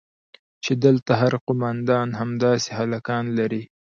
[0.63, 3.63] چې دلته هر قومندان همداسې هلکان لري.